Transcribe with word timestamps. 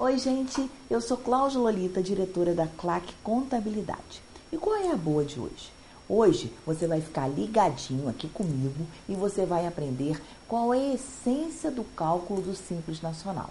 Oi, 0.00 0.16
gente, 0.16 0.70
eu 0.88 1.00
sou 1.00 1.16
Cláudia 1.16 1.58
Lolita, 1.58 2.00
diretora 2.00 2.54
da 2.54 2.68
CLAC 2.68 3.12
Contabilidade. 3.20 4.22
E 4.52 4.56
qual 4.56 4.76
é 4.76 4.92
a 4.92 4.96
boa 4.96 5.24
de 5.24 5.40
hoje? 5.40 5.72
Hoje 6.08 6.52
você 6.64 6.86
vai 6.86 7.00
ficar 7.00 7.26
ligadinho 7.26 8.08
aqui 8.08 8.28
comigo 8.28 8.86
e 9.08 9.16
você 9.16 9.44
vai 9.44 9.66
aprender 9.66 10.22
qual 10.46 10.72
é 10.72 10.78
a 10.78 10.94
essência 10.94 11.68
do 11.68 11.82
cálculo 11.82 12.40
do 12.40 12.54
Simples 12.54 13.02
Nacional. 13.02 13.50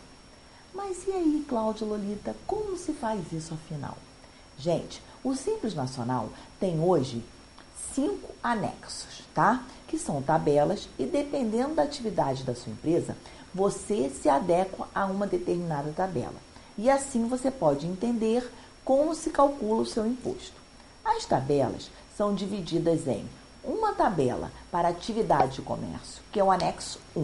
Mas 0.73 1.05
e 1.05 1.12
aí, 1.12 1.46
Cláudia 1.50 1.86
Lolita, 1.86 2.34
como 2.48 2.77
se 2.77 2.93
faz 2.93 3.29
isso 3.34 3.54
afinal? 3.54 3.98
Gente, 4.57 5.04
o 5.25 5.36
Simples 5.36 5.75
Nacional 5.75 6.29
tem 6.61 6.79
hoje 6.79 7.21
cinco 7.93 8.34
anexos, 8.41 9.27
tá? 9.38 9.62
Que 9.88 10.00
são 10.00 10.20
tabelas 10.20 10.90
e 10.98 11.06
dependendo 11.06 11.76
da 11.76 11.84
atividade 11.84 12.44
da 12.44 12.56
sua 12.56 12.72
empresa, 12.72 13.16
você 13.54 14.09
se 14.09 14.28
adequa 14.28 14.88
a 14.95 15.05
uma 15.05 15.28
determinada 15.28 15.94
tabela. 15.95 16.34
E 16.76 16.90
assim 16.90 17.28
você 17.28 17.52
pode 17.52 17.86
entender 17.86 18.52
como 18.84 19.14
se 19.14 19.30
calcula 19.30 19.84
o 19.84 19.86
seu 19.86 20.08
imposto. 20.08 20.59
As 21.05 21.23
tabelas 21.23 21.92
são 22.18 22.34
divididas 22.34 23.05
em 23.05 23.30
uma 23.64 23.94
tabela 23.94 24.52
para 24.72 24.88
atividade 24.88 25.58
de 25.58 25.62
comércio, 25.62 26.23
que 26.31 26.40
é 26.40 26.44
o 26.44 26.50
anexo 26.50 27.00
1. 27.16 27.22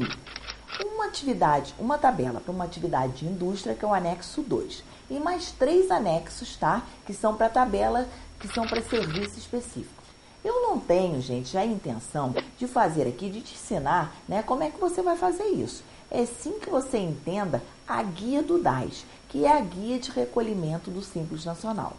Uma 0.93 1.05
atividade, 1.05 1.73
uma 1.79 1.97
tabela 1.97 2.39
para 2.39 2.53
uma 2.53 2.65
atividade 2.65 3.13
de 3.13 3.25
indústria, 3.25 3.73
que 3.73 3.83
é 3.83 3.87
o 3.87 3.93
anexo 3.93 4.43
2. 4.43 4.83
E 5.09 5.19
mais 5.19 5.51
três 5.51 5.89
anexos, 5.89 6.55
tá? 6.57 6.83
Que 7.07 7.13
são 7.13 7.35
para 7.35 7.49
tabela, 7.49 8.07
que 8.39 8.47
são 8.47 8.67
para 8.67 8.83
serviço 8.83 9.39
específico. 9.39 10.02
Eu 10.43 10.61
não 10.61 10.77
tenho, 10.77 11.21
gente, 11.21 11.57
a 11.57 11.65
intenção 11.65 12.35
de 12.57 12.67
fazer 12.67 13.07
aqui, 13.07 13.29
de 13.29 13.41
te 13.41 13.53
ensinar 13.53 14.15
né, 14.27 14.43
como 14.43 14.63
é 14.63 14.69
que 14.69 14.79
você 14.79 15.01
vai 15.01 15.15
fazer 15.15 15.45
isso. 15.45 15.83
É 16.11 16.25
sim 16.25 16.59
que 16.59 16.69
você 16.69 16.97
entenda 16.97 17.63
a 17.87 18.03
guia 18.03 18.43
do 18.43 18.61
DAS, 18.61 19.05
que 19.29 19.45
é 19.45 19.51
a 19.51 19.61
guia 19.61 19.97
de 19.97 20.11
recolhimento 20.11 20.91
do 20.91 21.01
Simples 21.01 21.45
Nacional. 21.45 21.93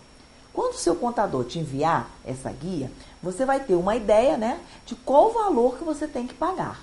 Quando 0.52 0.74
o 0.74 0.78
seu 0.78 0.94
contador 0.94 1.44
te 1.44 1.58
enviar 1.58 2.08
essa 2.24 2.50
guia, 2.52 2.91
você 3.22 3.44
vai 3.44 3.60
ter 3.60 3.74
uma 3.74 3.96
ideia 3.96 4.36
né, 4.36 4.60
de 4.86 4.94
qual 4.94 5.32
valor 5.32 5.76
que 5.76 5.84
você 5.84 6.06
tem 6.06 6.26
que 6.26 6.34
pagar. 6.34 6.80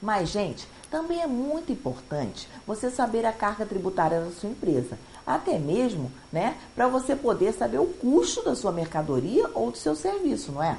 Mas, 0.00 0.30
gente, 0.30 0.66
também 0.90 1.22
é 1.22 1.26
muito 1.26 1.70
importante 1.70 2.48
você 2.66 2.90
saber 2.90 3.24
a 3.24 3.32
carga 3.32 3.64
tributária 3.64 4.20
da 4.20 4.30
sua 4.32 4.50
empresa, 4.50 4.98
até 5.26 5.58
mesmo 5.58 6.10
né, 6.32 6.56
para 6.74 6.88
você 6.88 7.14
poder 7.14 7.52
saber 7.52 7.78
o 7.78 7.86
custo 7.86 8.42
da 8.42 8.56
sua 8.56 8.72
mercadoria 8.72 9.48
ou 9.54 9.70
do 9.70 9.78
seu 9.78 9.94
serviço, 9.94 10.50
não 10.50 10.62
é? 10.62 10.76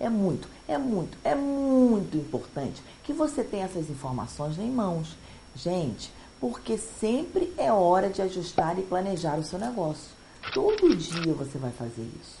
É 0.00 0.08
muito, 0.08 0.48
é 0.66 0.78
muito, 0.78 1.18
é 1.22 1.34
muito 1.34 2.16
importante 2.16 2.82
que 3.04 3.12
você 3.12 3.44
tenha 3.44 3.66
essas 3.66 3.90
informações 3.90 4.58
em 4.58 4.70
mãos. 4.70 5.14
Gente, 5.54 6.10
porque 6.40 6.78
sempre 6.78 7.52
é 7.58 7.70
hora 7.70 8.08
de 8.08 8.22
ajustar 8.22 8.78
e 8.78 8.82
planejar 8.82 9.38
o 9.38 9.44
seu 9.44 9.58
negócio. 9.58 10.08
Todo 10.54 10.96
dia 10.96 11.34
você 11.34 11.58
vai 11.58 11.70
fazer 11.70 12.08
isso. 12.18 12.38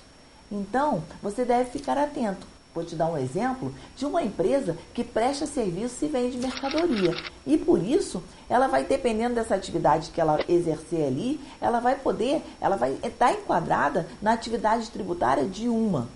Então, 0.50 1.04
você 1.22 1.44
deve 1.44 1.70
ficar 1.70 1.98
atento. 1.98 2.46
Vou 2.74 2.84
te 2.84 2.94
dar 2.94 3.08
um 3.08 3.18
exemplo 3.18 3.74
de 3.94 4.06
uma 4.06 4.22
empresa 4.22 4.78
que 4.94 5.04
presta 5.04 5.44
serviço 5.44 6.02
e 6.02 6.08
vende 6.08 6.38
mercadoria. 6.38 7.14
E 7.46 7.58
por 7.58 7.82
isso, 7.82 8.22
ela 8.48 8.68
vai, 8.68 8.84
dependendo 8.84 9.34
dessa 9.34 9.54
atividade 9.54 10.10
que 10.12 10.20
ela 10.20 10.40
exercer 10.48 11.04
ali, 11.04 11.38
ela 11.60 11.78
vai 11.78 11.96
poder, 11.96 12.42
ela 12.58 12.76
vai 12.76 12.96
estar 13.04 13.32
enquadrada 13.32 14.08
na 14.22 14.32
atividade 14.32 14.88
tributária 14.90 15.44
de 15.44 15.68
uma 15.68 16.08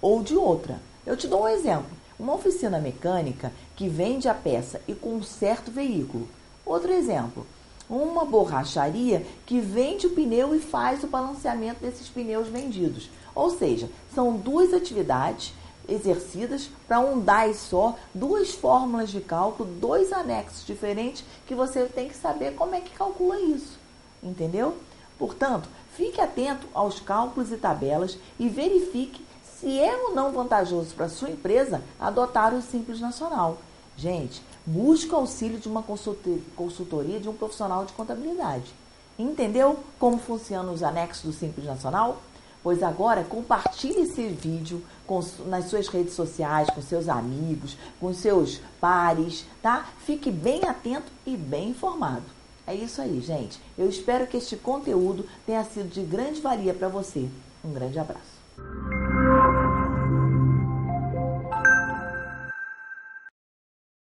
ou 0.00 0.22
de 0.22 0.36
outra. 0.36 0.80
Eu 1.06 1.16
te 1.16 1.26
dou 1.26 1.44
um 1.44 1.48
exemplo. 1.48 1.90
Uma 2.18 2.34
oficina 2.34 2.78
mecânica 2.78 3.52
que 3.76 3.88
vende 3.88 4.28
a 4.28 4.34
peça 4.34 4.80
e 4.88 4.94
conserta 4.94 5.70
o 5.70 5.74
veículo. 5.74 6.28
Outro 6.66 6.92
exemplo. 6.92 7.46
Uma 7.88 8.24
borracharia 8.24 9.24
que 9.46 9.60
vende 9.60 10.06
o 10.06 10.10
pneu 10.10 10.54
e 10.54 10.58
faz 10.58 11.02
o 11.02 11.06
balanceamento 11.06 11.80
desses 11.80 12.08
pneus 12.08 12.48
vendidos. 12.48 13.08
Ou 13.34 13.50
seja, 13.50 13.88
são 14.14 14.36
duas 14.36 14.74
atividades 14.74 15.54
exercidas 15.88 16.68
para 16.86 17.00
um 17.00 17.18
DAI 17.18 17.54
só, 17.54 17.96
duas 18.12 18.50
fórmulas 18.50 19.10
de 19.10 19.20
cálculo, 19.20 19.70
dois 19.80 20.12
anexos 20.12 20.66
diferentes 20.66 21.24
que 21.46 21.54
você 21.54 21.86
tem 21.86 22.08
que 22.08 22.16
saber 22.16 22.54
como 22.54 22.74
é 22.74 22.80
que 22.80 22.90
calcula 22.90 23.40
isso. 23.40 23.78
Entendeu? 24.22 24.76
Portanto, 25.18 25.68
fique 25.96 26.20
atento 26.20 26.66
aos 26.74 27.00
cálculos 27.00 27.50
e 27.50 27.56
tabelas 27.56 28.18
e 28.38 28.48
verifique 28.48 29.24
se 29.60 29.78
é 29.78 29.96
ou 29.96 30.14
não 30.14 30.32
vantajoso 30.32 30.94
para 30.94 31.08
sua 31.08 31.30
empresa 31.30 31.82
adotar 31.98 32.54
o 32.54 32.62
Simples 32.62 33.00
Nacional. 33.00 33.58
Gente, 33.96 34.40
busque 34.64 35.12
o 35.12 35.16
auxílio 35.16 35.58
de 35.58 35.68
uma 35.68 35.82
consultoria 35.82 37.18
de 37.18 37.28
um 37.28 37.34
profissional 37.34 37.84
de 37.84 37.92
contabilidade. 37.92 38.72
Entendeu 39.18 39.80
como 39.98 40.18
funcionam 40.18 40.72
os 40.72 40.84
anexos 40.84 41.24
do 41.24 41.32
Simples 41.32 41.66
Nacional? 41.66 42.22
Pois 42.62 42.82
agora 42.82 43.24
compartilhe 43.24 44.02
esse 44.02 44.28
vídeo 44.28 44.84
com, 45.06 45.20
nas 45.46 45.64
suas 45.64 45.88
redes 45.88 46.14
sociais, 46.14 46.68
com 46.70 46.80
seus 46.80 47.08
amigos, 47.08 47.76
com 47.98 48.12
seus 48.14 48.60
pares, 48.80 49.44
tá? 49.60 49.88
Fique 50.04 50.30
bem 50.30 50.64
atento 50.64 51.10
e 51.26 51.36
bem 51.36 51.70
informado. 51.70 52.24
É 52.66 52.74
isso 52.74 53.00
aí, 53.00 53.20
gente. 53.20 53.58
Eu 53.76 53.88
espero 53.88 54.26
que 54.26 54.36
este 54.36 54.56
conteúdo 54.56 55.26
tenha 55.46 55.64
sido 55.64 55.88
de 55.88 56.02
grande 56.02 56.40
valia 56.40 56.74
para 56.74 56.88
você. 56.88 57.28
Um 57.64 57.72
grande 57.72 57.98
abraço. 57.98 58.37